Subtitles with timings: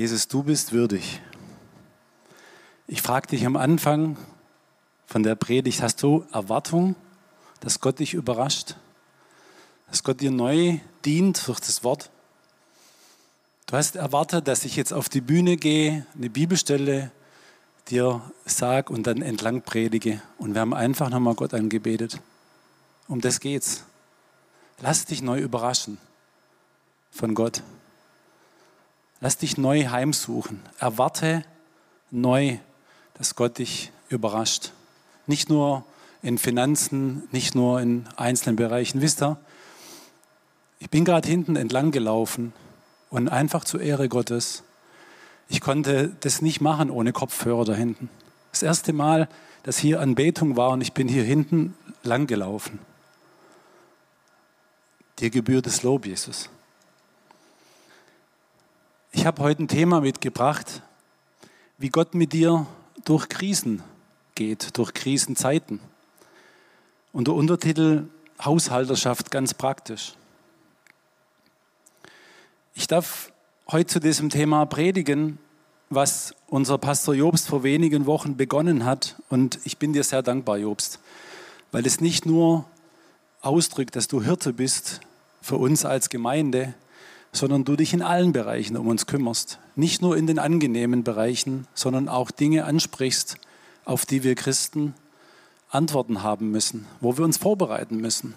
[0.00, 1.20] Jesus, du bist würdig.
[2.86, 4.16] Ich frage dich am Anfang
[5.04, 6.96] von der Predigt, hast du Erwartung,
[7.60, 8.76] dass Gott dich überrascht?
[9.90, 12.08] Dass Gott dir neu dient durch das Wort?
[13.66, 17.10] Du hast erwartet, dass ich jetzt auf die Bühne gehe, eine Bibelstelle
[17.90, 20.22] dir sage und dann entlang predige.
[20.38, 22.22] Und wir haben einfach nochmal Gott angebetet.
[23.06, 23.84] Um das geht's.
[24.80, 25.98] Lass dich neu überraschen
[27.10, 27.62] von Gott.
[29.20, 30.60] Lass dich neu heimsuchen.
[30.78, 31.44] Erwarte
[32.10, 32.58] neu,
[33.14, 34.72] dass Gott dich überrascht.
[35.26, 35.84] Nicht nur
[36.22, 39.00] in Finanzen, nicht nur in einzelnen Bereichen.
[39.00, 39.38] Wisst ihr,
[40.78, 42.52] ich bin gerade hinten entlang gelaufen
[43.10, 44.62] und einfach zur Ehre Gottes.
[45.48, 48.08] Ich konnte das nicht machen ohne Kopfhörer da hinten.
[48.52, 49.28] Das erste Mal,
[49.62, 52.78] dass hier Anbetung war und ich bin hier hinten lang gelaufen.
[55.18, 56.48] Dir gebührt das Lob, Jesus.
[59.20, 60.80] Ich habe heute ein Thema mitgebracht,
[61.76, 62.66] wie Gott mit dir
[63.04, 63.82] durch Krisen
[64.34, 65.78] geht, durch Krisenzeiten.
[67.12, 68.04] Und der Untertitel
[68.42, 70.14] Haushalterschaft ganz praktisch.
[72.72, 73.30] Ich darf
[73.70, 75.38] heute zu diesem Thema predigen,
[75.90, 79.16] was unser Pastor Jobst vor wenigen Wochen begonnen hat.
[79.28, 80.98] Und ich bin dir sehr dankbar, Jobst,
[81.72, 82.64] weil es nicht nur
[83.42, 85.00] ausdrückt, dass du Hirte bist
[85.42, 86.72] für uns als Gemeinde,
[87.32, 89.58] sondern du dich in allen Bereichen um uns kümmerst.
[89.76, 93.36] Nicht nur in den angenehmen Bereichen, sondern auch Dinge ansprichst,
[93.84, 94.94] auf die wir Christen
[95.70, 98.34] Antworten haben müssen, wo wir uns vorbereiten müssen.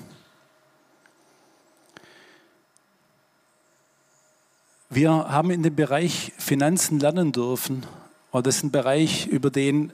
[4.90, 7.84] Wir haben in dem Bereich Finanzen lernen dürfen.
[8.30, 9.92] Und das ist ein Bereich, über den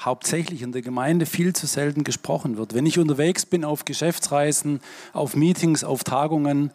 [0.00, 2.74] hauptsächlich in der Gemeinde viel zu selten gesprochen wird.
[2.74, 4.80] Wenn ich unterwegs bin auf Geschäftsreisen,
[5.12, 6.72] auf Meetings, auf Tagungen,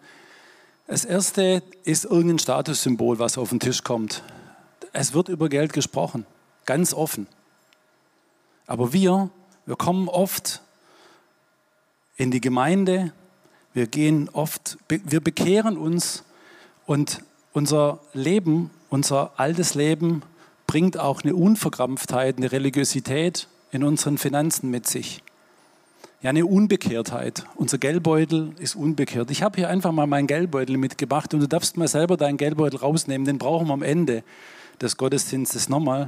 [0.88, 4.24] das erste ist irgendein Statussymbol, was auf den Tisch kommt.
[4.92, 6.26] Es wird über Geld gesprochen,
[6.66, 7.28] ganz offen.
[8.68, 9.30] Aber wir,
[9.66, 10.62] wir kommen oft
[12.18, 13.12] in die Gemeinde,
[13.74, 16.24] wir gehen oft, wir bekehren uns
[16.86, 20.22] und unser Leben, unser altes Leben
[20.68, 25.24] bringt auch eine Unverkrampftheit, eine Religiosität in unseren Finanzen mit sich
[26.24, 27.46] ja eine Unbekehrtheit.
[27.56, 29.30] Unser Geldbeutel ist unbekehrt.
[29.30, 32.80] Ich habe hier einfach mal meinen Geldbeutel mitgebracht und du darfst mal selber deinen Geldbeutel
[32.80, 33.26] rausnehmen.
[33.26, 34.24] Den brauchen wir am Ende
[34.82, 36.08] des Gottesdienstes nochmal.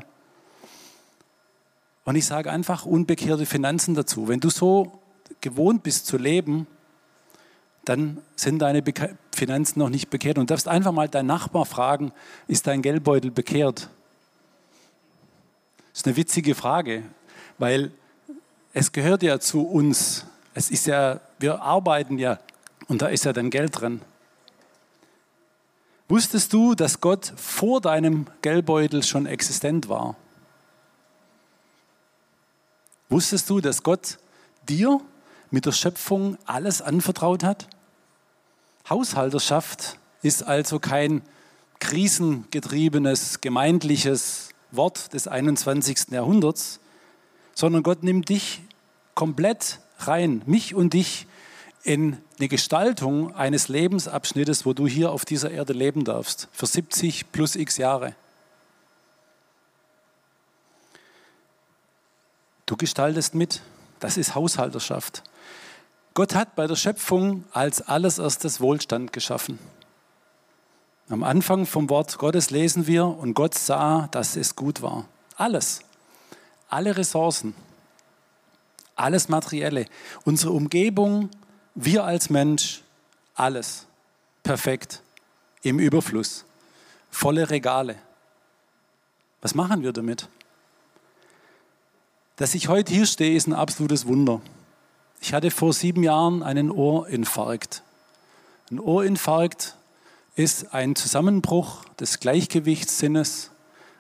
[2.06, 4.30] Und ich sage einfach unbekehrte Finanzen dazu.
[4.30, 5.00] Wenn du so
[5.42, 6.66] gewohnt bist zu leben,
[7.84, 8.84] dann sind deine
[9.36, 10.38] Finanzen noch nicht bekehrt.
[10.38, 12.14] Und du darfst einfach mal deinen Nachbar fragen,
[12.48, 13.90] ist dein Geldbeutel bekehrt?
[15.92, 17.04] Das ist eine witzige Frage,
[17.58, 17.92] weil
[18.76, 20.26] es gehört ja zu uns.
[20.54, 22.40] Es ist ja, wir arbeiten ja
[22.88, 24.02] und da ist ja dann Geld drin.
[26.10, 30.18] Wusstest du, dass Gott vor deinem Geldbeutel schon existent war?
[33.08, 34.18] Wusstest du, dass Gott
[34.68, 35.00] dir
[35.52, 37.70] mit der Schöpfung alles anvertraut hat?
[38.90, 41.22] Haushalterschaft ist also kein
[41.80, 46.10] krisengetriebenes, gemeindliches Wort des 21.
[46.10, 46.82] Jahrhunderts,
[47.54, 48.62] sondern Gott nimmt dich
[49.16, 51.26] komplett rein, mich und dich,
[51.84, 57.32] in eine Gestaltung eines Lebensabschnittes, wo du hier auf dieser Erde leben darfst, für 70
[57.32, 58.16] plus x Jahre.
[62.66, 63.62] Du gestaltest mit,
[64.00, 65.22] das ist Haushalterschaft.
[66.16, 69.60] Gott hat bei der Schöpfung als allererstes Wohlstand geschaffen.
[71.08, 75.06] Am Anfang vom Wort Gottes lesen wir, und Gott sah, dass es gut war.
[75.36, 75.82] Alles,
[76.68, 77.54] alle Ressourcen,
[78.96, 79.86] alles Materielle,
[80.24, 81.30] unsere Umgebung,
[81.76, 82.82] wir als Mensch,
[83.36, 83.86] alles
[84.44, 85.02] perfekt,
[85.62, 86.46] im Überfluss,
[87.10, 87.96] volle Regale.
[89.42, 90.30] Was machen wir damit?
[92.38, 94.42] Dass ich heute hier stehe, ist ein absolutes Wunder.
[95.22, 97.84] Ich hatte vor sieben Jahren einen Ohrinfarkt.
[98.70, 99.76] Ein Ohrinfarkt
[100.36, 103.52] ist ein Zusammenbruch des Gleichgewichtssinnes,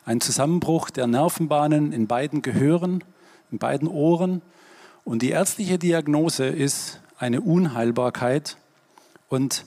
[0.05, 3.03] ein Zusammenbruch der Nervenbahnen in beiden Gehören,
[3.51, 4.41] in beiden Ohren
[5.05, 8.57] und die ärztliche Diagnose ist eine Unheilbarkeit
[9.29, 9.65] und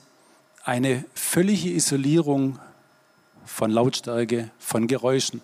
[0.63, 2.59] eine völlige Isolierung
[3.45, 5.41] von Lautstärke, von Geräuschen.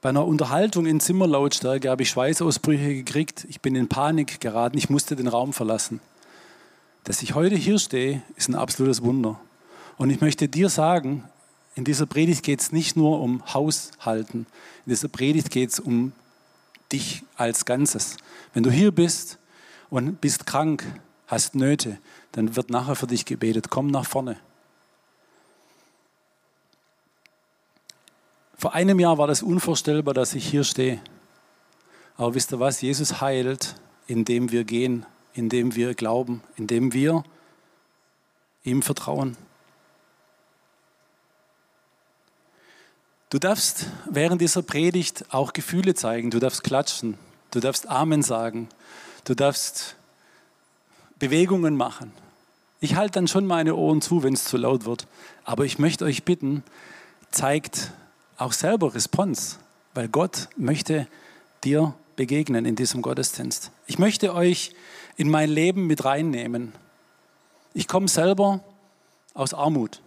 [0.00, 3.44] Bei einer Unterhaltung in Zimmerlautstärke habe ich Schweißausbrüche gekriegt.
[3.50, 4.78] Ich bin in Panik geraten.
[4.78, 6.00] Ich musste den Raum verlassen.
[7.04, 9.38] Dass ich heute hier stehe, ist ein absolutes Wunder.
[9.98, 11.24] Und ich möchte dir sagen,
[11.74, 14.46] in dieser Predigt geht es nicht nur um Haushalten.
[14.86, 16.12] In dieser Predigt geht es um
[16.92, 18.16] dich als Ganzes.
[18.52, 19.38] Wenn du hier bist
[19.90, 20.84] und bist krank,
[21.26, 21.98] hast Nöte,
[22.32, 23.70] dann wird nachher für dich gebetet.
[23.70, 24.36] Komm nach vorne.
[28.56, 31.00] Vor einem Jahr war das unvorstellbar, dass ich hier stehe.
[32.16, 32.82] Aber wisst ihr was?
[32.82, 33.76] Jesus heilt,
[34.06, 37.24] indem wir gehen, indem wir glauben, indem wir
[38.62, 39.36] ihm vertrauen.
[43.30, 46.30] Du darfst während dieser Predigt auch Gefühle zeigen.
[46.30, 47.16] Du darfst klatschen.
[47.52, 48.68] Du darfst Amen sagen.
[49.24, 49.94] Du darfst
[51.20, 52.12] Bewegungen machen.
[52.80, 55.06] Ich halte dann schon meine Ohren zu, wenn es zu laut wird.
[55.44, 56.64] Aber ich möchte euch bitten,
[57.30, 57.92] zeigt
[58.36, 59.58] auch selber Response,
[59.94, 61.06] weil Gott möchte
[61.62, 63.70] dir begegnen in diesem Gottesdienst.
[63.86, 64.72] Ich möchte euch
[65.16, 66.72] in mein Leben mit reinnehmen.
[67.74, 68.60] Ich komme selber
[69.34, 70.00] aus Armut.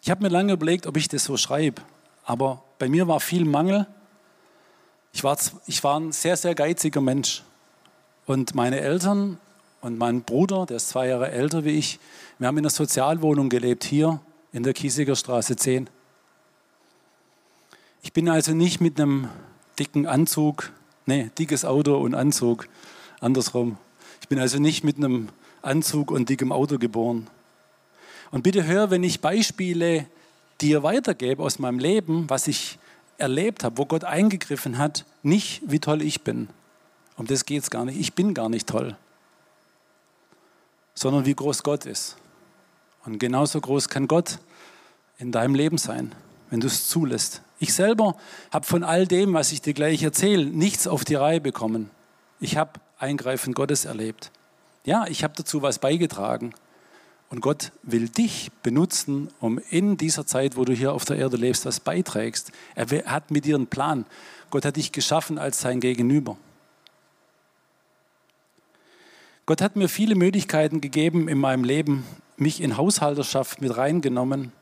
[0.00, 1.82] Ich habe mir lange überlegt, ob ich das so schreibe,
[2.24, 3.86] aber bei mir war viel Mangel.
[5.12, 5.36] Ich war,
[5.66, 7.42] ich war ein sehr, sehr geiziger Mensch.
[8.26, 9.38] Und meine Eltern
[9.80, 11.98] und mein Bruder, der ist zwei Jahre älter wie ich,
[12.38, 14.20] wir haben in einer Sozialwohnung gelebt, hier
[14.52, 15.88] in der Kiesiger Straße 10.
[18.02, 19.28] Ich bin also nicht mit einem
[19.78, 20.72] dicken Anzug,
[21.06, 22.68] nee, dickes Auto und Anzug,
[23.20, 23.78] andersrum.
[24.20, 25.28] Ich bin also nicht mit einem
[25.62, 27.26] Anzug und dickem Auto geboren.
[28.30, 30.06] Und bitte hör, wenn ich Beispiele
[30.60, 32.78] dir weitergebe aus meinem Leben, was ich
[33.18, 36.48] erlebt habe, wo Gott eingegriffen hat, nicht wie toll ich bin.
[37.16, 37.98] Um das geht es gar nicht.
[37.98, 38.96] Ich bin gar nicht toll
[41.00, 42.16] sondern wie groß Gott ist.
[43.06, 44.38] Und genauso groß kann Gott
[45.16, 46.14] in deinem Leben sein,
[46.50, 47.40] wenn du es zulässt.
[47.58, 48.16] Ich selber
[48.50, 51.90] habe von all dem, was ich dir gleich erzähle, nichts auf die Reihe bekommen.
[52.38, 54.30] Ich habe Eingreifen Gottes erlebt.
[54.84, 56.52] Ja, ich habe dazu was beigetragen.
[57.30, 61.36] Und Gott will dich benutzen, um in dieser Zeit, wo du hier auf der Erde
[61.36, 62.50] lebst, was beiträgst.
[62.74, 64.04] Er hat mit dir einen Plan.
[64.50, 66.36] Gott hat dich geschaffen als sein Gegenüber.
[69.46, 72.04] Gott hat mir viele Möglichkeiten gegeben in meinem Leben,
[72.36, 74.52] mich in Haushalterschaft mit reingenommen,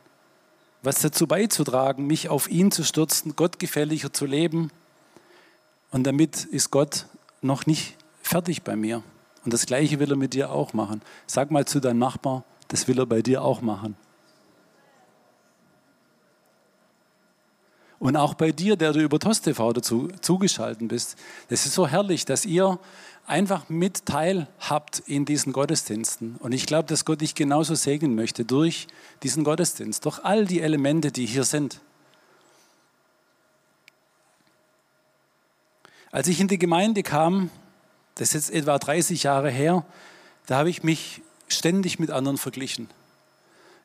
[0.82, 4.70] was dazu beizutragen, mich auf ihn zu stürzen, gottgefälliger zu leben.
[5.90, 7.06] Und damit ist Gott
[7.40, 9.02] noch nicht fertig bei mir.
[9.44, 11.00] Und das Gleiche will er mit dir auch machen.
[11.26, 13.96] Sag mal zu deinem Nachbar, das will er bei dir auch machen.
[17.98, 21.16] Und auch bei dir, der du über TOS-TV dazu zugeschaltet bist.
[21.48, 22.78] Es ist so herrlich, dass ihr
[23.26, 26.36] einfach mit teilhabt in diesen Gottesdiensten.
[26.36, 28.86] Und ich glaube, dass Gott dich genauso segnen möchte durch
[29.24, 31.80] diesen Gottesdienst, durch all die Elemente, die hier sind.
[36.12, 37.50] Als ich in die Gemeinde kam,
[38.14, 39.84] das ist jetzt etwa 30 Jahre her,
[40.46, 42.88] da habe ich mich ständig mit anderen verglichen.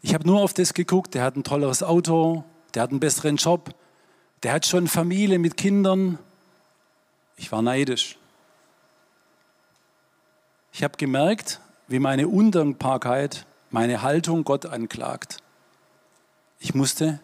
[0.01, 2.43] Ich habe nur auf das geguckt, der hat ein tolleres Auto,
[2.73, 3.73] der hat einen besseren Job,
[4.43, 6.19] der hat schon Familie mit Kindern.
[7.37, 8.17] Ich war neidisch.
[10.73, 15.37] Ich habe gemerkt, wie meine Undankbarkeit meine Haltung Gott anklagt.
[16.59, 17.19] Ich musste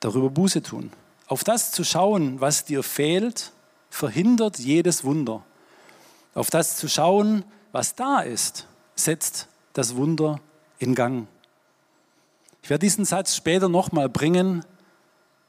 [0.00, 0.92] darüber Buße tun.
[1.26, 3.52] Auf das zu schauen, was dir fehlt,
[3.90, 5.42] verhindert jedes Wunder.
[6.34, 10.40] Auf das zu schauen, was da ist, setzt das Wunder
[10.78, 11.26] in Gang.
[12.62, 14.64] Ich werde diesen Satz später nochmal bringen,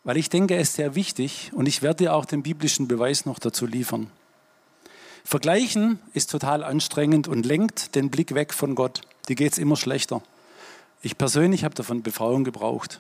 [0.04, 3.26] weil ich denke, er ist sehr wichtig und ich werde dir auch den biblischen Beweis
[3.26, 4.12] noch dazu liefern.
[5.24, 9.02] Vergleichen ist total anstrengend und lenkt den Blick weg von Gott.
[9.28, 10.22] Die geht es immer schlechter.
[11.02, 13.00] Ich persönlich habe davon Befreiung gebraucht.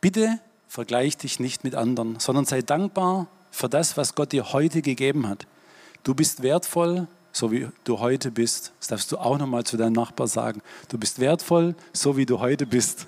[0.00, 4.80] Bitte vergleich dich nicht mit anderen, sondern sei dankbar für das, was Gott dir heute
[4.80, 5.46] gegeben hat.
[6.02, 8.72] Du bist wertvoll, so wie du heute bist.
[8.78, 10.62] Das darfst du auch nochmal zu deinem Nachbar sagen.
[10.88, 13.06] Du bist wertvoll, so wie du heute bist.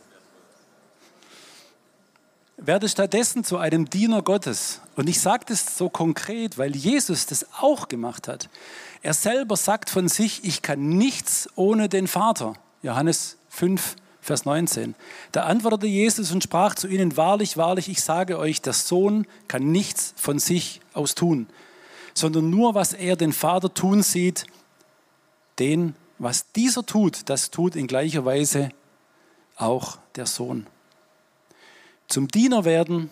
[2.56, 4.80] Werde stattdessen zu einem Diener Gottes.
[4.96, 8.48] Und ich sage das so konkret, weil Jesus das auch gemacht hat.
[9.02, 12.54] Er selber sagt von sich, ich kann nichts ohne den Vater.
[12.82, 14.94] Johannes 5, Vers 19.
[15.32, 19.70] Da antwortete Jesus und sprach zu ihnen, wahrlich, wahrlich, ich sage euch, der Sohn kann
[19.70, 21.46] nichts von sich aus tun,
[22.14, 24.46] sondern nur, was er den Vater tun sieht,
[25.58, 28.70] den, was dieser tut, das tut in gleicher Weise
[29.56, 30.66] auch der Sohn.
[32.08, 33.10] Zum Diener werden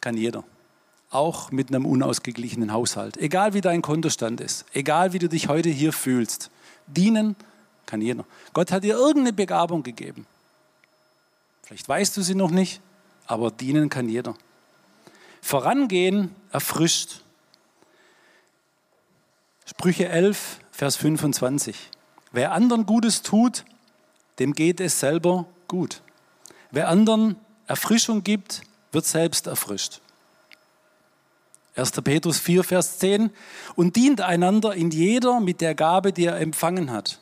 [0.00, 0.44] kann jeder,
[1.10, 3.16] auch mit einem unausgeglichenen Haushalt.
[3.16, 6.50] Egal wie dein Kontostand ist, egal wie du dich heute hier fühlst.
[6.86, 7.36] Dienen
[7.86, 8.24] kann jeder.
[8.52, 10.26] Gott hat dir irgendeine Begabung gegeben.
[11.62, 12.80] Vielleicht weißt du sie noch nicht,
[13.26, 14.34] aber dienen kann jeder.
[15.40, 17.23] Vorangehen erfrischt.
[19.84, 21.76] Sprüche 11, Vers 25.
[22.32, 23.66] Wer anderen Gutes tut,
[24.38, 26.00] dem geht es selber gut.
[26.70, 27.36] Wer anderen
[27.66, 28.62] Erfrischung gibt,
[28.92, 30.00] wird selbst erfrischt.
[31.76, 31.90] 1.
[32.00, 33.28] Petrus 4, Vers 10.
[33.74, 37.18] Und dient einander in jeder mit der Gabe, die er empfangen hat.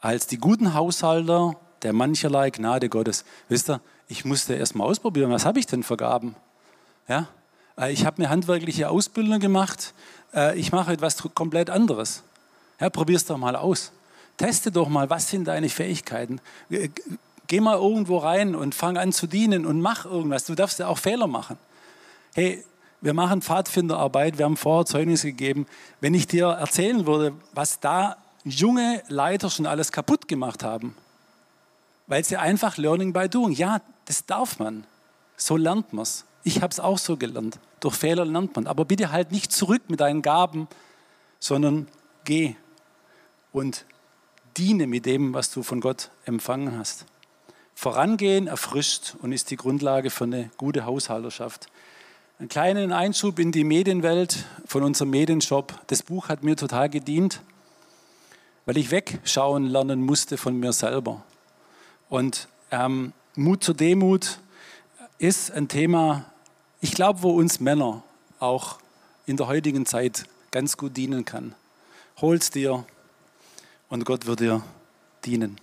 [0.00, 3.26] Als die guten Haushalter der mancherlei Gnade Gottes.
[3.50, 6.34] Wisst ihr, ich musste erst mal ausprobieren, was habe ich denn für Gaben?
[7.08, 7.28] Ja?
[7.78, 9.94] Äh, ich habe eine handwerkliche Ausbildung gemacht,
[10.34, 12.22] äh, ich mache etwas komplett anderes.
[12.80, 13.92] Ja, Probier es doch mal aus.
[14.36, 16.40] Teste doch mal, was sind deine Fähigkeiten.
[17.46, 20.44] Geh mal irgendwo rein und fang an zu dienen und mach irgendwas.
[20.44, 21.56] Du darfst ja auch Fehler machen.
[22.34, 22.64] Hey,
[23.00, 25.66] wir machen Pfadfinderarbeit, wir haben vorher Zeugnis gegeben.
[26.00, 30.96] Wenn ich dir erzählen würde, was da junge Leiter schon alles kaputt gemacht haben,
[32.06, 34.84] weil sie einfach Learning by Doing, ja, das darf man.
[35.36, 36.24] So lernt man es.
[36.44, 37.58] Ich habe es auch so gelernt.
[37.80, 38.66] Durch Fehler lernt man.
[38.66, 40.68] Aber bitte halt nicht zurück mit deinen Gaben,
[41.40, 41.88] sondern
[42.24, 42.54] geh
[43.52, 43.86] und
[44.56, 47.06] diene mit dem, was du von Gott empfangen hast.
[47.74, 51.66] Vorangehen erfrischt und ist die Grundlage für eine gute Haushalterschaft.
[52.38, 55.80] Einen kleinen Einschub in die Medienwelt von unserem Medienshop.
[55.86, 57.40] Das Buch hat mir total gedient,
[58.66, 61.22] weil ich wegschauen lernen musste von mir selber.
[62.08, 64.38] Und ähm, Mut zur Demut
[65.18, 66.26] ist ein Thema,
[66.84, 68.02] ich glaube, wo uns Männer
[68.40, 68.78] auch
[69.24, 71.54] in der heutigen Zeit ganz gut dienen kann.
[72.20, 72.84] Hol's dir
[73.88, 74.62] und Gott wird dir
[75.24, 75.58] dienen.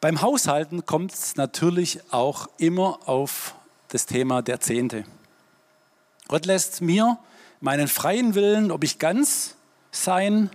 [0.00, 3.54] Beim Haushalten kommt es natürlich auch immer auf
[3.90, 5.04] das Thema der Zehnte.
[6.26, 7.16] Gott lässt mir
[7.60, 9.54] meinen freien Willen, ob ich ganz
[9.92, 10.50] sein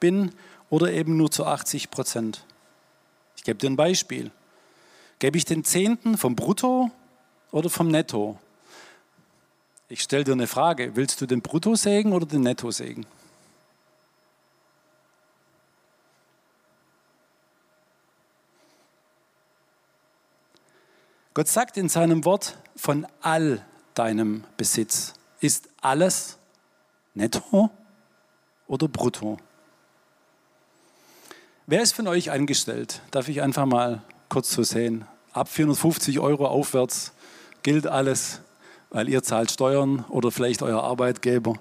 [0.00, 0.32] bin
[0.68, 2.44] oder eben nur zu 80 Prozent.
[3.38, 4.30] Ich gebe dir ein Beispiel.
[5.18, 6.90] Gebe ich den Zehnten vom Brutto
[7.52, 8.38] oder vom Netto?
[9.92, 10.96] Ich stelle dir eine Frage.
[10.96, 13.04] Willst du den Bruttosegen oder den Nettosegen?
[21.34, 26.38] Gott sagt in seinem Wort, von all deinem Besitz ist alles
[27.12, 27.68] netto
[28.68, 29.36] oder brutto.
[31.66, 33.02] Wer ist von euch angestellt?
[33.10, 35.06] Darf ich einfach mal kurz so sehen?
[35.34, 37.12] Ab 450 Euro aufwärts
[37.62, 38.40] gilt alles,
[38.92, 41.54] weil ihr zahlt Steuern oder vielleicht euer Arbeitgeber.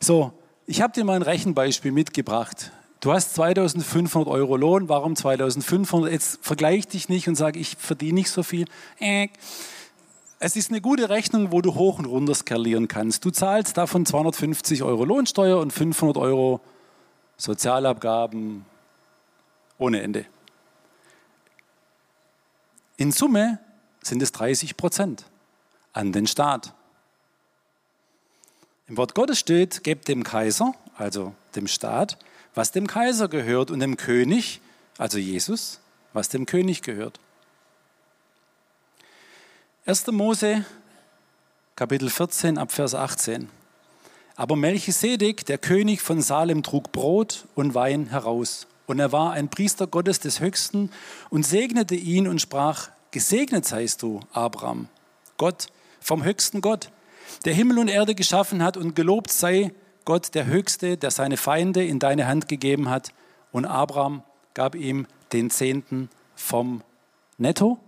[0.00, 0.32] So,
[0.66, 2.72] ich habe dir mal ein Rechenbeispiel mitgebracht.
[3.00, 6.10] Du hast 2500 Euro Lohn, warum 2500?
[6.10, 8.66] Jetzt vergleich dich nicht und sag, ich verdiene nicht so viel.
[8.98, 9.28] Äh.
[10.40, 13.24] Es ist eine gute Rechnung, wo du hoch und runter skalieren kannst.
[13.24, 16.60] Du zahlst davon 250 Euro Lohnsteuer und 500 Euro
[17.36, 18.66] Sozialabgaben
[19.78, 20.26] ohne Ende.
[22.96, 23.58] In Summe
[24.02, 25.24] sind es 30 Prozent
[25.94, 26.74] an den Staat.
[28.86, 32.18] Im Wort Gottes steht, gebt dem Kaiser, also dem Staat,
[32.54, 34.60] was dem Kaiser gehört und dem König,
[34.98, 35.80] also Jesus,
[36.12, 37.18] was dem König gehört.
[39.86, 40.06] 1.
[40.08, 40.64] Mose,
[41.76, 43.48] Kapitel 14, ab Vers 18.
[44.36, 48.66] Aber Melchisedek, der König von Salem, trug Brot und Wein heraus.
[48.86, 50.90] Und er war ein Priester Gottes des Höchsten
[51.30, 54.88] und segnete ihn und sprach, Gesegnet seist du, Abraham,
[55.36, 55.68] Gott
[56.04, 56.90] vom höchsten Gott,
[57.46, 59.72] der Himmel und Erde geschaffen hat und gelobt sei
[60.04, 63.14] Gott der Höchste, der seine Feinde in deine Hand gegeben hat.
[63.52, 66.82] Und Abraham gab ihm den Zehnten vom
[67.38, 67.78] Netto,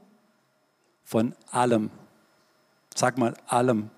[1.04, 1.90] von allem.
[2.94, 3.90] Sag mal, allem.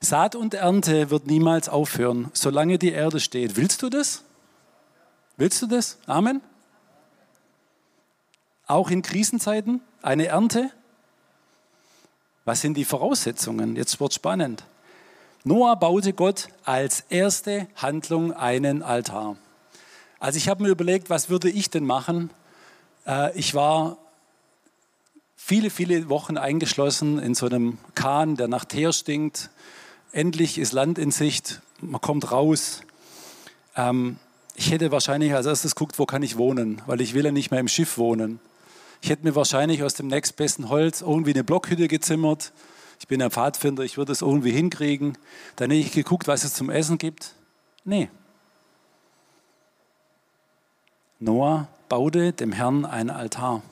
[0.00, 3.56] Saat und Ernte wird niemals aufhören, solange die Erde steht.
[3.56, 4.24] Willst du das?
[5.36, 5.98] Willst du das?
[6.06, 6.40] Amen.
[8.66, 10.72] Auch in Krisenzeiten eine Ernte?
[12.44, 13.76] Was sind die Voraussetzungen?
[13.76, 14.64] Jetzt wird spannend.
[15.44, 19.36] Noah baute Gott als erste Handlung einen Altar.
[20.18, 22.30] Also ich habe mir überlegt, was würde ich denn machen?
[23.06, 23.96] Äh, ich war
[25.36, 29.50] viele, viele Wochen eingeschlossen in so einem Kahn, der nach Teer stinkt.
[30.12, 32.82] Endlich ist Land in Sicht, man kommt raus.
[33.76, 34.18] Ähm,
[34.54, 37.50] ich hätte wahrscheinlich als erstes geguckt, wo kann ich wohnen, weil ich will ja nicht
[37.50, 38.40] mehr im Schiff wohnen.
[39.00, 42.52] Ich hätte mir wahrscheinlich aus dem nächstbesten Holz irgendwie eine Blockhütte gezimmert,
[43.00, 45.16] ich bin ein Pfadfinder, ich würde es irgendwie hinkriegen.
[45.56, 47.34] Dann hätte ich geguckt, was es zum Essen gibt.
[47.82, 48.10] Nee.
[51.18, 53.62] Noah baute dem Herrn einen Altar.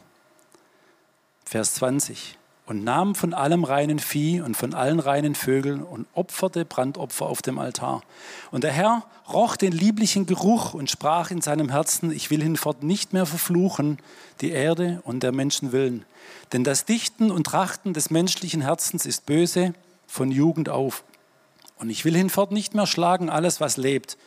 [1.45, 6.67] Vers 20 und nahm von allem reinen Vieh und von allen reinen Vögeln und opferte
[6.67, 8.03] Brandopfer auf dem Altar.
[8.51, 12.83] Und der Herr roch den lieblichen Geruch und sprach in seinem Herzen, ich will hinfort
[12.83, 13.97] nicht mehr verfluchen,
[14.43, 16.05] die Erde und der Menschen willen.
[16.53, 19.73] Denn das Dichten und Trachten des menschlichen Herzens ist böse
[20.07, 21.05] von Jugend auf.
[21.79, 24.19] Und ich will hinfort nicht mehr schlagen alles, was lebt,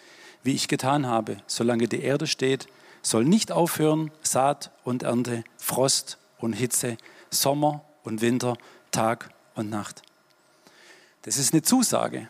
[0.42, 2.66] wie ich getan habe, solange die Erde steht,
[3.04, 6.98] soll nicht aufhören Saat und Ernte, Frost und Hitze,
[7.30, 8.58] Sommer und Winter,
[8.92, 10.02] Tag und Nacht.
[11.24, 12.28] Das ist eine Zusage.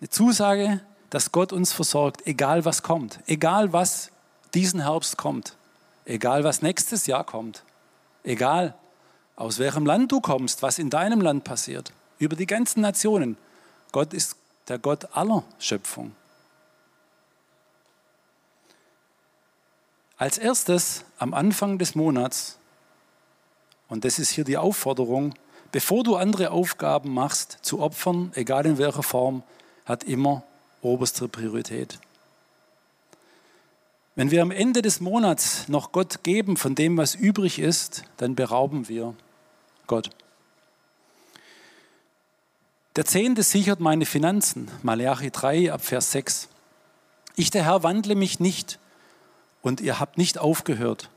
[0.00, 0.80] Eine Zusage,
[1.10, 4.10] dass Gott uns versorgt, egal was kommt, egal was
[4.52, 5.56] diesen Herbst kommt,
[6.04, 7.64] egal was nächstes Jahr kommt,
[8.22, 8.74] egal
[9.36, 13.36] aus welchem Land du kommst, was in deinem Land passiert, über die ganzen Nationen.
[13.92, 14.36] Gott ist
[14.68, 16.14] der Gott aller Schöpfung.
[20.16, 22.58] Als erstes am Anfang des Monats,
[23.94, 25.34] und das ist hier die Aufforderung,
[25.70, 29.44] bevor du andere Aufgaben machst, zu opfern, egal in welcher Form,
[29.86, 30.42] hat immer
[30.82, 32.00] oberste Priorität.
[34.16, 38.34] Wenn wir am Ende des Monats noch Gott geben von dem, was übrig ist, dann
[38.34, 39.14] berauben wir
[39.86, 40.10] Gott.
[42.96, 44.72] Der Zehnte sichert meine Finanzen.
[44.82, 46.48] Malachi 3 ab Vers 6.
[47.36, 48.80] Ich, der Herr, wandle mich nicht
[49.62, 51.10] und ihr habt nicht aufgehört,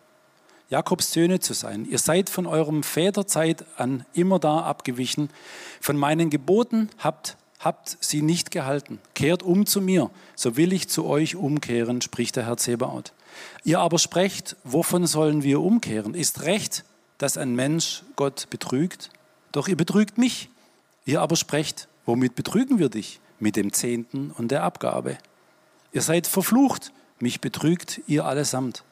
[0.69, 1.85] Jakobs Söhne zu sein.
[1.85, 5.29] Ihr seid von eurem Väterzeit an immer da abgewichen.
[5.79, 8.99] Von meinen Geboten habt, habt sie nicht gehalten.
[9.15, 13.13] Kehrt um zu mir, so will ich zu euch umkehren, spricht der Herr Zebaoth.
[13.63, 16.13] Ihr aber sprecht, wovon sollen wir umkehren?
[16.13, 16.83] Ist recht,
[17.17, 19.09] dass ein Mensch Gott betrügt?
[19.53, 20.49] Doch ihr betrügt mich.
[21.05, 23.21] Ihr aber sprecht, womit betrügen wir dich?
[23.39, 25.17] Mit dem Zehnten und der Abgabe.
[25.93, 28.83] Ihr seid verflucht, mich betrügt ihr allesamt.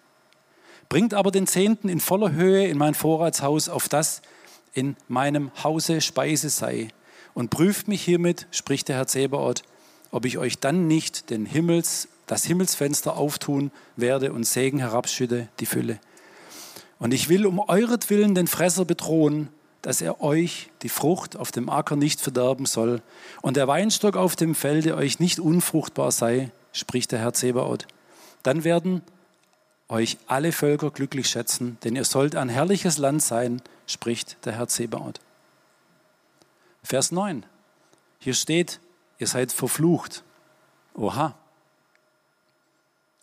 [0.90, 4.22] Bringt aber den Zehnten in voller Höhe in mein Vorratshaus, auf das
[4.74, 6.90] in meinem Hause Speise sei.
[7.34, 9.64] Und prüft mich hiermit, spricht der Herr Zebaoth,
[10.12, 15.66] ob ich euch dann nicht den Himmels, das Himmelsfenster auftun werde und Segen herabschütte, die
[15.66, 16.00] Fülle.
[17.00, 19.50] Und ich will um euretwillen den Fresser bedrohen,
[19.82, 23.02] dass er euch die Frucht auf dem Acker nicht verderben soll
[23.42, 27.86] und der Weinstock auf dem Felde euch nicht unfruchtbar sei, spricht der Herr Zebaoth.
[28.42, 29.02] Dann werden
[29.90, 34.68] euch alle Völker glücklich schätzen, denn ihr sollt ein herrliches Land sein, spricht der Herr
[34.68, 35.20] Zebaoth.
[36.84, 37.46] Vers 9.
[38.20, 38.80] Hier steht,
[39.20, 40.24] ihr seid verflucht.
[40.96, 41.36] Oha.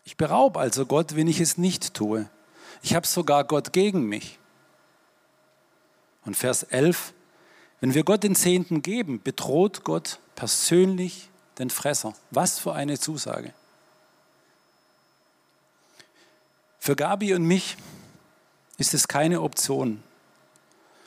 [0.05, 2.29] Ich beraube also Gott, wenn ich es nicht tue.
[2.81, 4.39] Ich habe sogar Gott gegen mich.
[6.25, 7.13] Und Vers 11.
[7.79, 12.13] Wenn wir Gott den Zehnten geben, bedroht Gott persönlich den Fresser.
[12.31, 13.53] Was für eine Zusage.
[16.83, 17.77] Für Gabi und mich
[18.77, 20.03] ist es keine Option.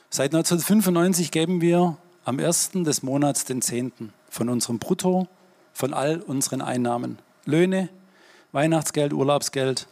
[0.09, 5.27] Seit 1995 geben wir am ersten des Monats den Zehnten von unserem Brutto,
[5.73, 7.19] von all unseren Einnahmen.
[7.45, 7.89] Löhne,
[8.53, 9.87] Weihnachtsgeld, Urlaubsgeld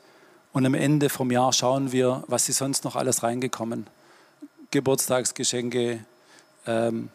[0.54, 3.86] und am Ende vom Jahr schauen wir, was ist sonst noch alles reingekommen.
[4.72, 6.04] Geburtstagsgeschenke,
[6.66, 7.10] ähm,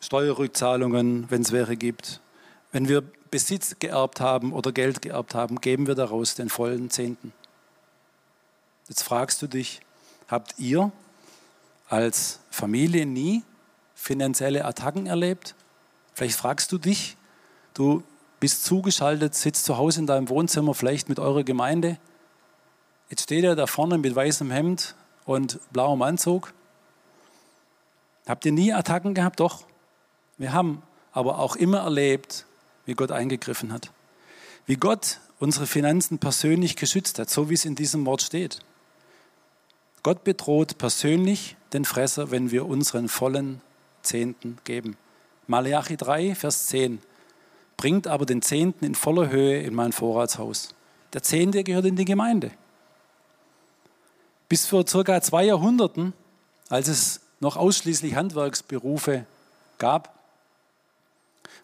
[0.00, 2.20] Steuerrückzahlungen, wenn es welche gibt.
[2.72, 7.32] Wenn wir Besitz geerbt haben oder Geld geerbt haben, geben wir daraus den vollen Zehnten.
[8.90, 9.80] Jetzt fragst du dich,
[10.26, 10.90] habt ihr
[11.88, 13.44] als Familie nie
[13.94, 15.54] finanzielle Attacken erlebt?
[16.12, 17.16] Vielleicht fragst du dich,
[17.72, 18.02] du
[18.40, 21.98] bist zugeschaltet, sitzt zu Hause in deinem Wohnzimmer, vielleicht mit eurer Gemeinde.
[23.10, 26.52] Jetzt steht er da vorne mit weißem Hemd und blauem Anzug.
[28.26, 29.38] Habt ihr nie Attacken gehabt?
[29.38, 29.66] Doch.
[30.36, 32.44] Wir haben aber auch immer erlebt,
[32.86, 33.92] wie Gott eingegriffen hat.
[34.66, 38.58] Wie Gott unsere Finanzen persönlich geschützt hat, so wie es in diesem Wort steht.
[40.02, 43.60] Gott bedroht persönlich den Fresser, wenn wir unseren vollen
[44.02, 44.96] Zehnten geben.
[45.46, 47.00] Malachi 3, Vers 10.
[47.76, 50.74] Bringt aber den Zehnten in voller Höhe in mein Vorratshaus.
[51.12, 52.50] Der Zehnte gehört in die Gemeinde.
[54.48, 56.12] Bis vor circa zwei Jahrhunderten,
[56.68, 59.26] als es noch ausschließlich Handwerksberufe
[59.78, 60.18] gab,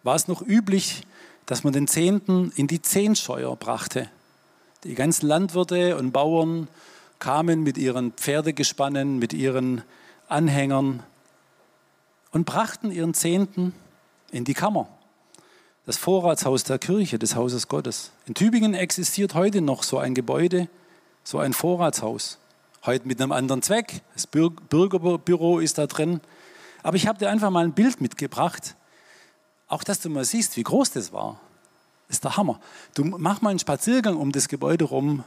[0.02, 1.02] war es noch üblich,
[1.46, 4.10] dass man den Zehnten in die Zehnscheuer brachte.
[4.84, 6.68] Die ganzen Landwirte und Bauern
[7.18, 9.82] kamen mit ihren Pferdegespannen, mit ihren
[10.28, 11.02] Anhängern
[12.32, 13.74] und brachten ihren Zehnten
[14.30, 14.88] in die Kammer,
[15.86, 18.10] das Vorratshaus der Kirche, des Hauses Gottes.
[18.26, 20.68] In Tübingen existiert heute noch so ein Gebäude,
[21.24, 22.38] so ein Vorratshaus.
[22.84, 24.02] Heute mit einem anderen Zweck.
[24.14, 26.20] Das Bürgerbüro ist da drin.
[26.82, 28.76] Aber ich habe dir einfach mal ein Bild mitgebracht,
[29.66, 31.40] auch dass du mal siehst, wie groß das war.
[32.06, 32.60] Das ist der Hammer.
[32.94, 35.24] Du mach mal einen Spaziergang um das Gebäude rum.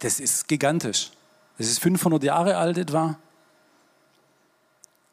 [0.00, 1.12] Das ist gigantisch.
[1.58, 3.18] Das ist 500 Jahre alt etwa.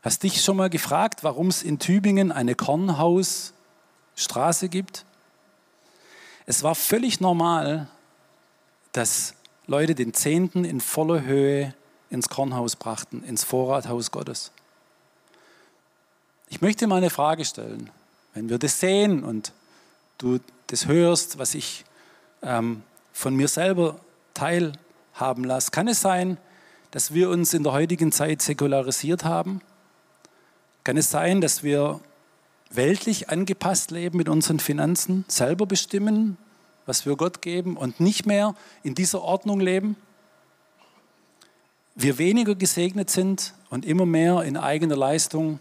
[0.04, 5.06] Hast dich schon mal gefragt, warum es in Tübingen eine Kornhausstraße gibt?
[6.46, 7.88] Es war völlig normal,
[8.92, 9.34] dass
[9.66, 11.74] Leute den Zehnten in voller Höhe
[12.12, 14.52] ins Kornhaus brachten, ins Vorrathaus Gottes.
[16.50, 17.90] Ich möchte mal eine Frage stellen.
[18.36, 19.52] Wenn wir das sehen und
[20.20, 21.84] du das hörst, was ich
[22.44, 24.00] ähm, von mir selber
[25.16, 26.38] teilhaben lasse, kann es sein,
[26.92, 29.62] dass wir uns in der heutigen Zeit säkularisiert haben?
[30.84, 32.00] Kann es sein, dass wir
[32.72, 36.38] weltlich angepasst leben mit unseren Finanzen, selber bestimmen,
[36.86, 39.98] was wir Gott geben und nicht mehr in dieser Ordnung leben?
[41.96, 45.60] wir weniger gesegnet sind und immer mehr in eigener Leistung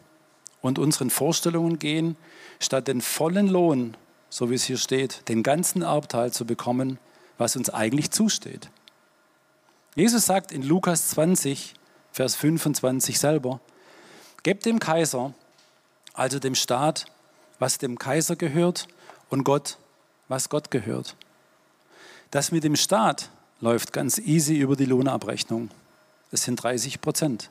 [0.61, 2.17] und unseren Vorstellungen gehen,
[2.59, 3.97] statt den vollen Lohn,
[4.31, 6.99] so wie es hier steht, den ganzen Erbteil zu bekommen,
[7.39, 8.69] was uns eigentlich zusteht.
[9.95, 11.75] Jesus sagt in Lukas 20,
[12.11, 13.61] Vers 25 selber,
[14.43, 15.35] gebt dem Kaiser,
[16.13, 17.07] also dem Staat,
[17.59, 18.89] was dem Kaiser gehört
[19.31, 19.79] und Gott,
[20.29, 21.17] was Gott gehört.
[22.31, 23.31] Das mit dem Staat
[23.61, 25.71] läuft ganz easy über die Lohnabrechnung.
[26.31, 27.51] Das sind 30 Prozent.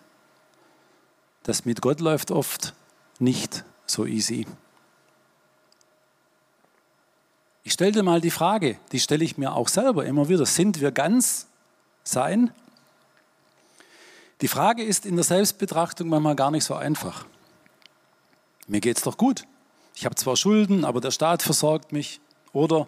[1.43, 2.73] Das mit Gott läuft oft
[3.19, 4.45] nicht so easy.
[7.63, 10.45] Ich stelle dir mal die Frage, die stelle ich mir auch selber immer wieder.
[10.45, 11.47] Sind wir ganz
[12.03, 12.51] sein?
[14.41, 17.25] Die Frage ist in der Selbstbetrachtung manchmal gar nicht so einfach.
[18.67, 19.45] Mir geht es doch gut.
[19.95, 22.19] Ich habe zwar Schulden, aber der Staat versorgt mich.
[22.51, 22.87] Oder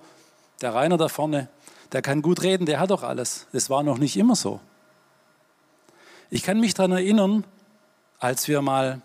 [0.61, 1.47] der Rainer da vorne,
[1.91, 3.47] der kann gut reden, der hat doch alles.
[3.51, 4.59] Das war noch nicht immer so.
[6.29, 7.45] Ich kann mich daran erinnern,
[8.19, 9.01] als wir mal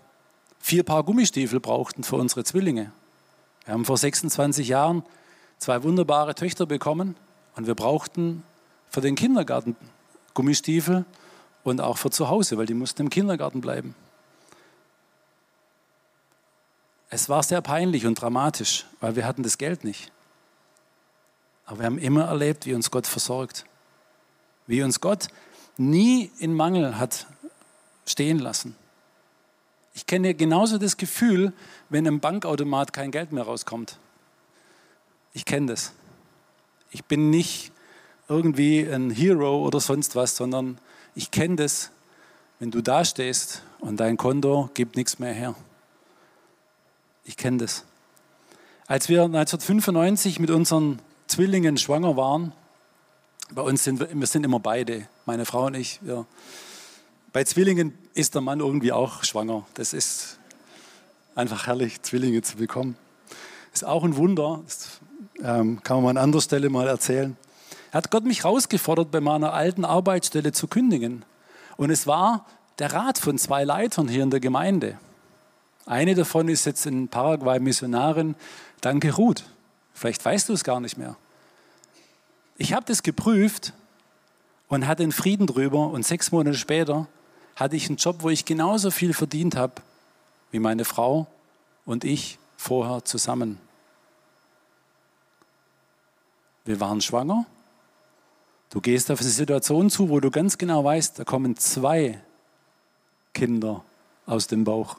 [0.59, 2.93] vier Paar Gummistiefel brauchten für unsere Zwillinge.
[3.65, 5.05] Wir haben vor 26 Jahren
[5.59, 7.17] zwei wunderbare Töchter bekommen
[7.57, 8.43] und wir brauchten
[8.89, 9.77] für den Kindergarten
[10.35, 11.05] Gummistiefel
[11.65, 13.95] und auch für zu Hause, weil die mussten im Kindergarten bleiben.
[17.09, 20.13] Es war sehr peinlich und dramatisch, weil wir hatten das Geld nicht.
[21.67, 23.65] Aber wir haben immer erlebt, wie uns Gott versorgt.
[24.67, 25.29] Wie uns Gott
[25.77, 27.27] nie in Mangel hat
[28.07, 28.77] stehen lassen.
[29.95, 31.53] Ich kenne genauso das Gefühl,
[31.89, 33.99] wenn im Bankautomat kein Geld mehr rauskommt.
[35.33, 35.93] Ich kenne das.
[36.91, 37.73] Ich bin nicht
[38.31, 40.79] irgendwie ein Hero oder sonst was, sondern
[41.15, 41.91] ich kenne das,
[42.61, 45.55] wenn du da stehst und dein Konto gibt nichts mehr her.
[47.25, 47.85] Ich kenne das.
[48.87, 52.53] Als wir 1995 mit unseren Zwillingen schwanger waren,
[53.53, 55.99] bei uns sind wir, wir sind immer beide, meine Frau und ich.
[56.03, 56.25] Wir,
[57.33, 59.67] bei Zwillingen ist der Mann irgendwie auch schwanger.
[59.75, 60.39] Das ist
[61.35, 62.97] einfach herrlich, Zwillinge zu bekommen.
[63.73, 64.61] Ist auch ein Wunder.
[64.65, 65.01] Das
[65.43, 67.37] ähm, kann man an anderer Stelle mal erzählen.
[67.93, 71.25] Hat Gott mich herausgefordert, bei meiner alten Arbeitsstelle zu kündigen.
[71.77, 72.47] Und es war
[72.79, 74.99] der Rat von zwei Leitern hier in der Gemeinde.
[75.87, 78.37] Eine davon ist jetzt in Paraguay Missionarin.
[78.81, 79.45] Danke, Ruth.
[79.93, 81.17] Vielleicht weißt du es gar nicht mehr.
[82.57, 83.73] Ich habe das geprüft
[84.69, 85.89] und hatte einen Frieden drüber.
[85.89, 87.07] Und sechs Monate später
[87.57, 89.75] hatte ich einen Job, wo ich genauso viel verdient habe
[90.51, 91.27] wie meine Frau
[91.85, 93.59] und ich vorher zusammen.
[96.65, 97.47] Wir waren schwanger.
[98.71, 102.21] Du gehst auf eine Situation zu, wo du ganz genau weißt, da kommen zwei
[103.35, 103.85] Kinder
[104.27, 104.97] aus dem Bauch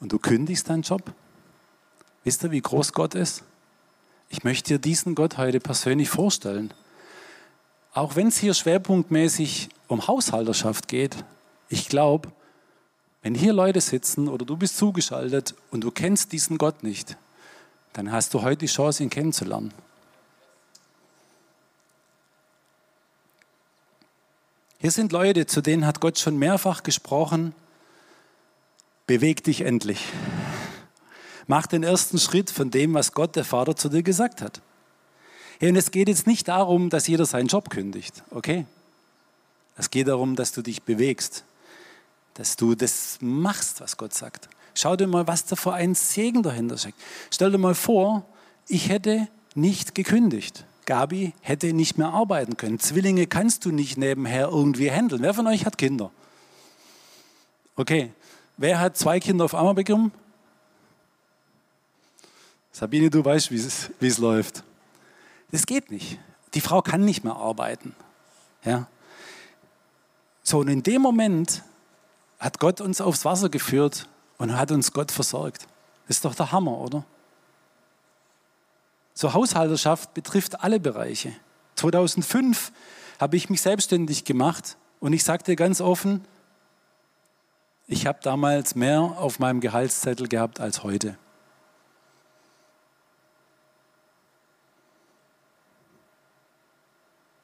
[0.00, 1.12] und du kündigst deinen Job?
[2.24, 3.44] Wisst ihr, wie groß Gott ist?
[4.30, 6.72] Ich möchte dir diesen Gott heute persönlich vorstellen.
[7.92, 11.16] Auch wenn es hier schwerpunktmäßig um Haushalterschaft geht,
[11.68, 12.30] ich glaube,
[13.22, 17.16] wenn hier Leute sitzen oder du bist zugeschaltet und du kennst diesen Gott nicht,
[17.92, 19.74] dann hast du heute die Chance, ihn kennenzulernen.
[24.80, 27.52] Hier sind Leute, zu denen hat Gott schon mehrfach gesprochen
[29.08, 30.04] beweg dich endlich.
[31.48, 34.60] Mach den ersten Schritt von dem, was Gott, der Vater, zu dir gesagt hat.
[35.60, 38.66] und es geht jetzt nicht darum, dass jeder seinen Job kündigt, okay?
[39.76, 41.42] Es geht darum, dass du dich bewegst,
[42.34, 44.48] dass du das machst, was Gott sagt.
[44.74, 47.00] Schau dir mal, was da für ein Segen dahinter steckt.
[47.32, 48.24] Stell dir mal vor,
[48.68, 50.64] ich hätte nicht gekündigt.
[50.88, 52.80] Gabi hätte nicht mehr arbeiten können.
[52.80, 55.22] Zwillinge kannst du nicht nebenher irgendwie handeln.
[55.22, 56.10] Wer von euch hat Kinder?
[57.76, 58.12] Okay,
[58.58, 60.10] Wer hat zwei Kinder auf einmal bekommen?
[62.72, 64.64] Sabine, du weißt, wie es, läuft.
[65.52, 66.18] Das geht nicht.
[66.54, 67.94] Die Frau kann nicht mehr arbeiten.
[68.64, 68.88] Ja?
[70.42, 71.62] So, und in dem Moment
[72.40, 75.68] hat Gott uns aufs Wasser geführt und hat uns Gott versorgt.
[76.08, 77.04] Das ist doch der Hammer, oder?
[79.20, 81.32] So Haushalterschaft betrifft alle Bereiche.
[81.74, 82.70] 2005
[83.18, 86.24] habe ich mich selbstständig gemacht und ich sagte ganz offen,
[87.88, 91.18] ich habe damals mehr auf meinem Gehaltszettel gehabt als heute.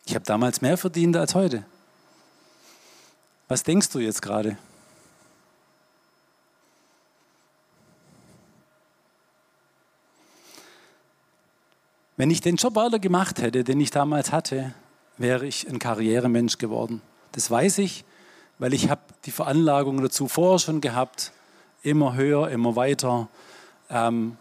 [0.06, 1.64] Ich habe damals mehr verdient als heute.
[3.48, 4.56] Was denkst du jetzt gerade?
[12.16, 14.72] Wenn ich den Job weiter gemacht hätte, den ich damals hatte,
[15.18, 17.02] wäre ich ein Karrieremensch geworden.
[17.32, 18.04] Das weiß ich,
[18.58, 21.32] weil ich habe die Veranlagung dazu vorher schon gehabt,
[21.82, 23.28] immer höher, immer weiter.
[23.90, 24.36] Ähm,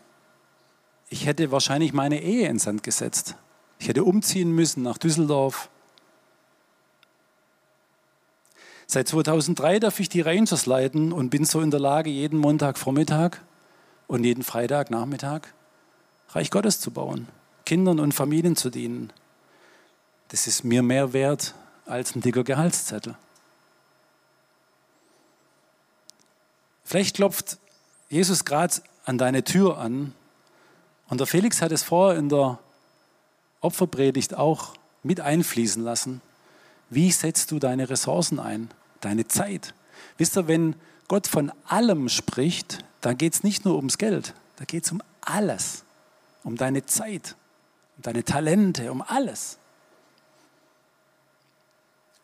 [1.10, 3.36] ich hätte wahrscheinlich meine Ehe ins Sand gesetzt.
[3.80, 5.70] Ich hätte umziehen müssen nach Düsseldorf.
[8.86, 13.38] Seit 2003 darf ich die Rangers leiten und bin so in der Lage, jeden Montagvormittag
[14.08, 15.42] und jeden Freitagnachmittag
[16.30, 17.28] Reich Gottes zu bauen,
[17.66, 19.12] Kindern und Familien zu dienen.
[20.30, 23.16] Das ist mir mehr wert als ein dicker Gehaltszettel.
[26.84, 27.58] Vielleicht klopft
[28.10, 30.14] Jesus gerade an deine Tür an
[31.10, 32.60] und der Felix hat es vorher in der
[33.62, 34.74] Opferpredigt auch
[35.04, 36.22] mit einfließen lassen.
[36.90, 38.70] Wie setzt du deine Ressourcen ein?
[39.04, 39.74] deine Zeit.
[40.18, 40.76] Wisst ihr, wenn
[41.08, 45.02] Gott von allem spricht, dann geht es nicht nur ums Geld, da geht es um
[45.22, 45.84] alles.
[46.44, 47.36] Um deine Zeit,
[48.04, 49.58] deine Talente, um alles.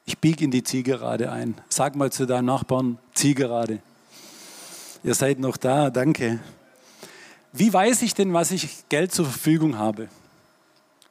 [0.06, 1.56] Ich biege in die Zielgerade ein.
[1.70, 3.80] Sag mal zu deinen Nachbarn, Zielgerade.
[5.04, 6.40] Ihr seid noch da, danke.
[7.54, 10.10] Wie weiß ich denn, was ich Geld zur Verfügung habe?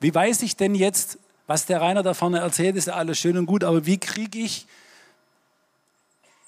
[0.00, 3.36] Wie weiß ich denn jetzt, was der Rainer da vorne erzählt, ist ja alles schön
[3.36, 4.66] und gut, aber wie kriege ich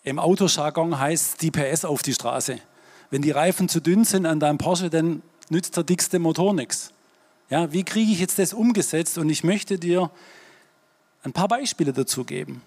[0.02, 2.58] im Autojargon heißt die PS auf die Straße.
[3.10, 6.92] Wenn die Reifen zu dünn sind an deinem Porsche, dann nützt der dickste Motor nichts.
[7.50, 9.18] Ja, wie kriege ich jetzt das umgesetzt?
[9.18, 10.10] Und ich möchte dir
[11.24, 12.62] ein paar Beispiele dazu geben.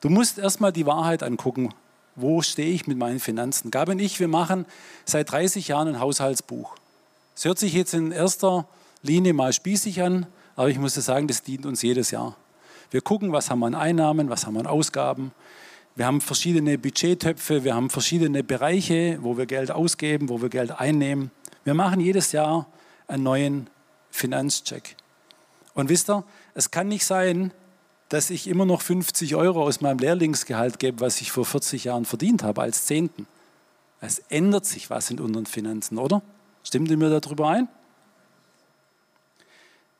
[0.00, 1.74] Du musst erstmal die Wahrheit angucken.
[2.14, 3.70] Wo stehe ich mit meinen Finanzen?
[3.70, 4.66] Gabi und ich, wir machen
[5.06, 6.76] seit 30 Jahren ein Haushaltsbuch.
[7.34, 8.66] Es hört sich jetzt in erster
[9.02, 12.36] Linie mal spießig an, aber ich muss sagen, das dient uns jedes Jahr.
[12.90, 15.32] Wir gucken, was haben wir an Einnahmen, was haben wir an Ausgaben.
[15.94, 20.72] Wir haben verschiedene Budgettöpfe, wir haben verschiedene Bereiche, wo wir Geld ausgeben, wo wir Geld
[20.72, 21.30] einnehmen.
[21.64, 22.66] Wir machen jedes Jahr
[23.08, 23.70] einen neuen
[24.12, 24.94] Finanzcheck.
[25.74, 26.22] Und wisst ihr,
[26.54, 27.50] es kann nicht sein,
[28.08, 32.04] dass ich immer noch 50 Euro aus meinem Lehrlingsgehalt gebe, was ich vor 40 Jahren
[32.04, 33.26] verdient habe, als Zehnten.
[34.00, 36.22] Es ändert sich was in unseren Finanzen, oder?
[36.62, 37.68] Stimmt ihr mir darüber ein?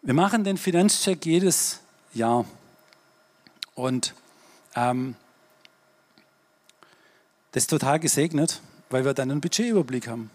[0.03, 1.81] Wir machen den Finanzcheck jedes
[2.13, 2.45] Jahr.
[3.75, 4.15] Und
[4.77, 5.15] ähm,
[7.53, 10.31] das ist total gesegnet, weil wir dann einen Budgetüberblick haben.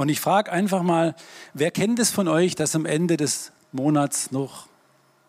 [0.00, 1.14] Und ich frage einfach mal,
[1.52, 4.66] wer kennt es von euch, dass am Ende des Monats noch,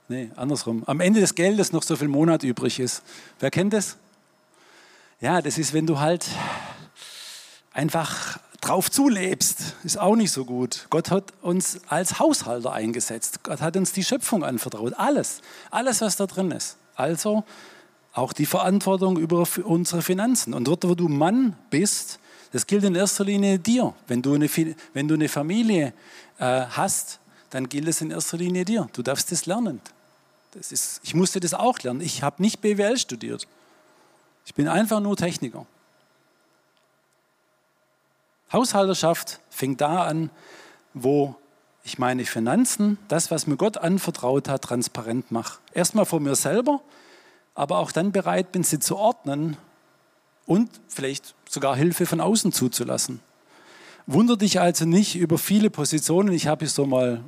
[0.08, 3.04] nee, andersrum, am Ende des Geldes noch so viel Monat übrig ist?
[3.42, 3.98] Wer kennt es?
[5.20, 6.26] Ja, das ist, wenn du halt
[7.74, 10.88] einfach drauf zulebst, ist auch nicht so gut.
[10.90, 13.44] Gott hat uns als Haushalter eingesetzt.
[13.44, 14.94] Gott hat uns die Schöpfung anvertraut.
[14.94, 16.78] Alles, alles, was da drin ist.
[16.96, 17.44] Also
[18.14, 20.54] auch die Verantwortung über unsere Finanzen.
[20.54, 22.21] Und dort, wo du Mann bist,
[22.52, 23.94] das gilt in erster Linie dir.
[24.08, 24.50] Wenn du eine,
[24.94, 25.94] wenn du eine Familie
[26.38, 28.90] äh, hast, dann gilt es in erster Linie dir.
[28.94, 29.82] Du darfst das lernen.
[30.52, 32.02] Das ist, ich musste das auch lernen.
[32.02, 33.48] Ich habe nicht BWL studiert.
[34.46, 35.66] Ich bin einfach nur Techniker.
[38.52, 40.30] Haushalterschaft fängt da an,
[40.94, 41.36] wo
[41.84, 45.60] ich meine Finanzen, das, was mir Gott anvertraut hat, transparent mache.
[45.74, 46.82] Erstmal vor mir selber,
[47.56, 49.58] aber auch dann bereit bin, sie zu ordnen
[50.46, 53.20] und vielleicht sogar Hilfe von außen zuzulassen.
[54.08, 56.34] Wunder dich also nicht über viele Positionen.
[56.34, 57.24] Ich habe hier so mal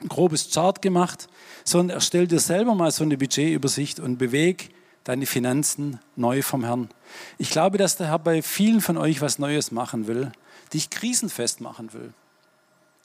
[0.00, 1.28] ein grobes Chart gemacht,
[1.64, 6.88] sondern erstell dir selber mal so eine Budgetübersicht und beweg deine Finanzen neu vom Herrn.
[7.38, 10.32] Ich glaube, dass der Herr bei vielen von euch was Neues machen will,
[10.72, 12.12] dich krisenfest machen will.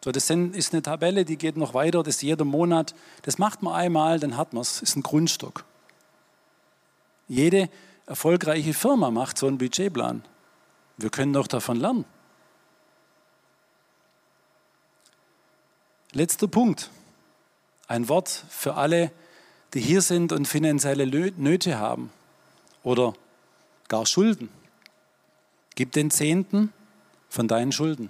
[0.03, 2.93] So, das ist eine Tabelle, die geht noch weiter, das ist jeder Monat.
[3.23, 4.81] Das macht man einmal, dann hat man es.
[4.81, 5.65] Ist ein Grundstock.
[7.27, 7.69] Jede
[8.07, 10.23] erfolgreiche Firma macht so einen Budgetplan.
[10.97, 12.05] Wir können doch davon lernen.
[16.13, 16.89] Letzter Punkt.
[17.87, 19.11] Ein Wort für alle,
[19.73, 22.11] die hier sind und finanzielle Nöte haben
[22.83, 23.13] oder
[23.87, 24.49] gar Schulden.
[25.75, 26.73] Gib den Zehnten
[27.29, 28.09] von deinen Schulden.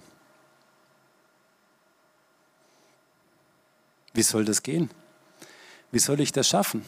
[4.13, 4.89] Wie soll das gehen?
[5.91, 6.85] Wie soll ich das schaffen?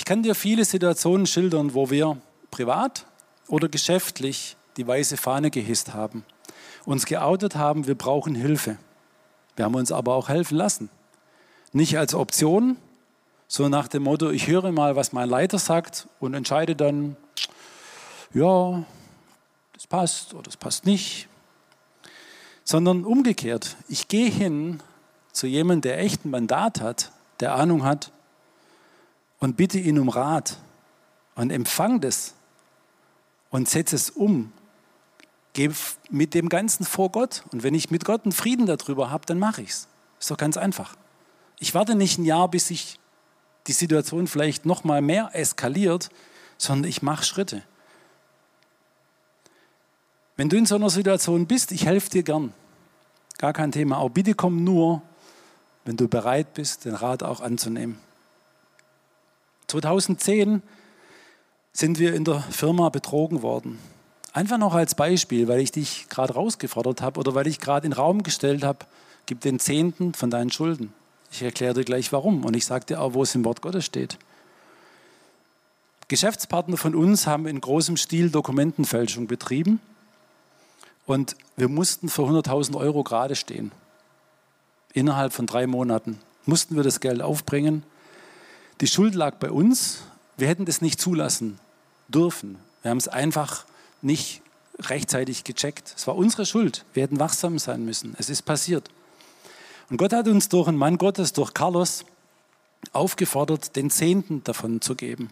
[0.00, 2.16] Ich kann dir viele Situationen schildern, wo wir
[2.50, 3.04] privat
[3.48, 6.24] oder geschäftlich die weiße Fahne gehisst haben,
[6.86, 8.78] uns geoutet haben, wir brauchen Hilfe.
[9.56, 10.88] Wir haben uns aber auch helfen lassen.
[11.74, 12.78] Nicht als Option,
[13.46, 17.14] sondern nach dem Motto, ich höre mal, was mein Leiter sagt und entscheide dann,
[18.32, 18.82] ja,
[19.74, 21.28] das passt oder das passt nicht.
[22.64, 24.82] Sondern umgekehrt, ich gehe hin
[25.30, 28.12] zu jemandem, der echt ein Mandat hat, der Ahnung hat,
[29.40, 30.58] und bitte ihn um Rat
[31.34, 32.34] und empfang das
[33.50, 34.52] und setze es um.
[35.54, 35.70] Geh
[36.10, 37.42] mit dem Ganzen vor Gott.
[37.50, 39.88] Und wenn ich mit Gott einen Frieden darüber habe, dann mache ich es.
[40.20, 40.94] Ist doch ganz einfach.
[41.58, 43.00] Ich warte nicht ein Jahr, bis sich
[43.66, 46.10] die Situation vielleicht noch mal mehr eskaliert,
[46.56, 47.62] sondern ich mache Schritte.
[50.36, 52.54] Wenn du in so einer Situation bist, ich helfe dir gern.
[53.38, 53.96] Gar kein Thema.
[53.96, 55.02] Aber bitte komm nur,
[55.84, 57.98] wenn du bereit bist, den Rat auch anzunehmen.
[59.70, 60.62] 2010
[61.72, 63.78] sind wir in der Firma betrogen worden.
[64.32, 67.92] Einfach noch als Beispiel, weil ich dich gerade rausgefordert habe oder weil ich gerade in
[67.92, 68.86] den Raum gestellt habe,
[69.26, 70.92] gib den Zehnten von deinen Schulden.
[71.32, 73.84] Ich erkläre dir gleich warum und ich sage dir auch, wo es im Wort Gottes
[73.84, 74.18] steht.
[76.08, 79.80] Geschäftspartner von uns haben in großem Stil Dokumentenfälschung betrieben
[81.06, 83.70] und wir mussten für 100.000 Euro gerade stehen.
[84.92, 87.84] Innerhalb von drei Monaten mussten wir das Geld aufbringen.
[88.80, 90.02] Die Schuld lag bei uns.
[90.36, 91.58] Wir hätten das nicht zulassen
[92.08, 92.58] dürfen.
[92.82, 93.66] Wir haben es einfach
[94.00, 94.42] nicht
[94.78, 95.92] rechtzeitig gecheckt.
[95.96, 96.84] Es war unsere Schuld.
[96.94, 98.14] Wir hätten wachsam sein müssen.
[98.18, 98.88] Es ist passiert.
[99.90, 102.04] Und Gott hat uns durch einen Mann Gottes, durch Carlos,
[102.92, 105.30] aufgefordert, den Zehnten davon zu geben.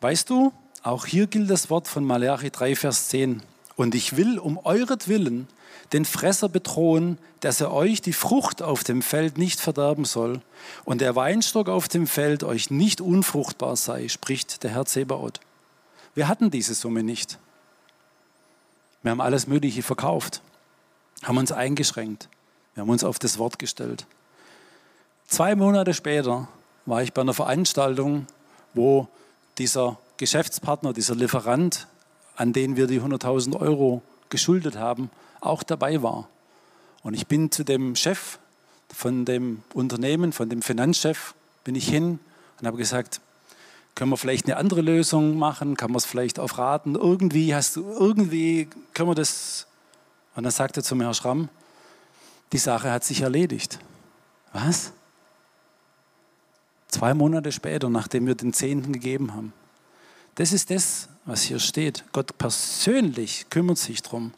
[0.00, 0.52] Weißt du,
[0.82, 3.42] auch hier gilt das Wort von Malachi 3, Vers 10.
[3.76, 5.48] Und ich will um euretwillen
[5.92, 10.40] den Fresser bedrohen, dass er euch die Frucht auf dem Feld nicht verderben soll
[10.84, 15.40] und der Weinstock auf dem Feld euch nicht unfruchtbar sei, spricht der Herr Zebaoth.
[16.14, 17.38] Wir hatten diese Summe nicht.
[19.02, 20.40] Wir haben alles Mögliche verkauft,
[21.22, 22.28] haben uns eingeschränkt,
[22.74, 24.06] wir haben uns auf das Wort gestellt.
[25.26, 26.48] Zwei Monate später
[26.86, 28.26] war ich bei einer Veranstaltung,
[28.72, 29.08] wo
[29.58, 31.86] dieser Geschäftspartner, dieser Lieferant,
[32.36, 36.28] an den wir die 100.000 Euro geschuldet haben, auch dabei war.
[37.02, 38.38] Und ich bin zu dem Chef
[38.92, 42.18] von dem Unternehmen, von dem Finanzchef, bin ich hin
[42.60, 43.20] und habe gesagt,
[43.94, 45.76] können wir vielleicht eine andere Lösung machen?
[45.76, 46.96] Kann man es vielleicht auf Raten?
[46.96, 49.66] Irgendwie hast du, irgendwie können wir das.
[50.34, 51.48] Und dann sagte er zu mir, Herr Schramm,
[52.52, 53.78] die Sache hat sich erledigt.
[54.52, 54.92] Was?
[56.88, 59.52] Zwei Monate später, nachdem wir den Zehnten gegeben haben.
[60.34, 62.04] Das ist das, was hier steht.
[62.12, 64.32] Gott persönlich kümmert sich darum.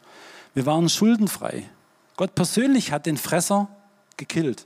[0.53, 1.69] Wir waren schuldenfrei.
[2.15, 3.67] Gott persönlich hat den Fresser
[4.15, 4.65] gekillt.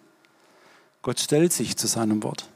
[1.01, 2.47] Gott stellt sich zu seinem Wort.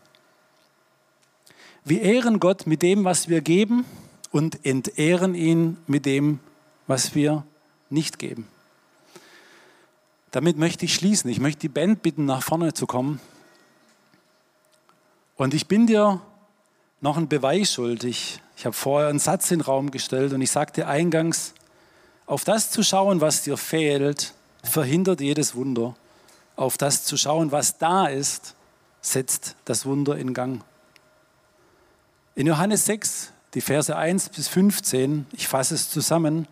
[1.84, 3.86] Wir ehren Gott mit dem, was wir geben
[4.32, 6.40] und entehren ihn mit dem,
[6.88, 7.46] was wir
[7.90, 8.48] nicht geben.
[10.32, 11.30] Damit möchte ich schließen.
[11.30, 13.22] Ich möchte die Band bitten, nach vorne zu kommen.
[15.38, 16.22] Und ich bin dir
[17.02, 18.42] noch einen Beweis schuldig.
[18.58, 21.54] Ich habe vorher einen Satz in den Raum gestellt und ich sagte eingangs,
[22.26, 25.96] auf das zu schauen, was dir fehlt, verhindert jedes Wunder.
[26.56, 28.56] Auf das zu schauen, was da ist,
[29.02, 30.64] setzt das Wunder in Gang.
[32.34, 36.48] In Johannes 6, die Verse 1 bis 15, ich fasse es zusammen,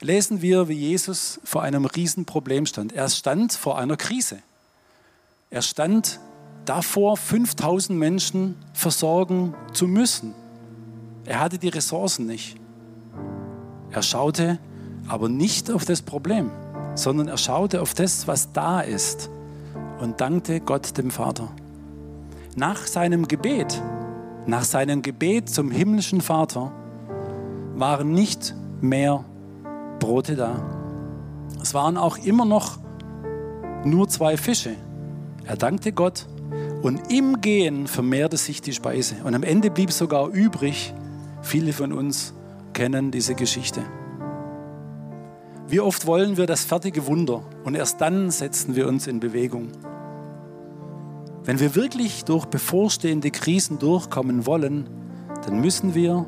[0.00, 2.92] lesen wir, wie Jesus vor einem Riesenproblem stand.
[2.92, 4.38] Er stand vor einer Krise.
[5.50, 6.20] Er stand
[6.64, 10.34] davor, 5000 Menschen versorgen zu müssen.
[11.30, 12.56] Er hatte die Ressourcen nicht.
[13.92, 14.58] Er schaute
[15.06, 16.50] aber nicht auf das Problem,
[16.96, 19.30] sondern er schaute auf das, was da ist
[20.00, 21.46] und dankte Gott dem Vater.
[22.56, 23.80] Nach seinem Gebet,
[24.46, 26.72] nach seinem Gebet zum himmlischen Vater
[27.76, 29.24] waren nicht mehr
[30.00, 30.60] Brote da.
[31.62, 32.80] Es waren auch immer noch
[33.84, 34.74] nur zwei Fische.
[35.44, 36.26] Er dankte Gott
[36.82, 39.14] und im Gehen vermehrte sich die Speise.
[39.22, 40.92] Und am Ende blieb sogar übrig,
[41.42, 42.34] viele von uns
[42.72, 43.82] kennen diese Geschichte.
[45.68, 49.68] Wie oft wollen wir das fertige Wunder und erst dann setzen wir uns in Bewegung.
[51.44, 54.88] Wenn wir wirklich durch bevorstehende Krisen durchkommen wollen,
[55.46, 56.26] dann müssen wir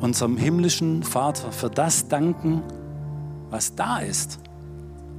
[0.00, 2.62] unserem himmlischen Vater für das danken,
[3.50, 4.38] was da ist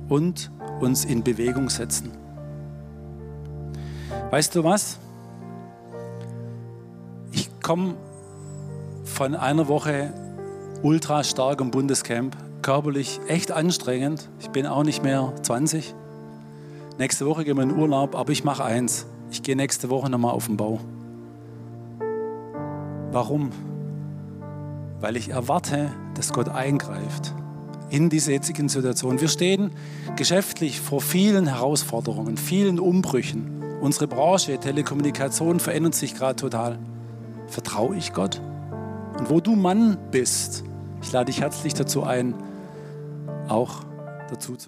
[0.07, 2.11] und uns in Bewegung setzen.
[4.31, 4.99] Weißt du was?
[7.31, 7.95] Ich komme
[9.19, 10.13] von einer Woche
[10.81, 14.29] ultra starkem Bundescamp, körperlich echt anstrengend.
[14.39, 15.93] Ich bin auch nicht mehr 20.
[16.97, 19.07] Nächste Woche gehen wir in Urlaub, aber ich mache eins.
[19.29, 20.79] Ich gehe nächste Woche nochmal auf den Bau.
[23.11, 23.49] Warum?
[25.01, 27.33] Weil ich erwarte, dass Gott eingreift
[27.89, 29.19] in dieser jetzigen Situation.
[29.19, 29.71] Wir stehen
[30.15, 33.65] geschäftlich vor vielen Herausforderungen, vielen Umbrüchen.
[33.81, 36.79] Unsere Branche, Telekommunikation verändert sich gerade total.
[37.47, 38.39] Vertraue ich Gott?
[39.19, 40.63] Und wo du Mann bist,
[41.01, 42.33] ich lade dich herzlich dazu ein,
[43.49, 43.83] auch
[44.29, 44.67] dazu zu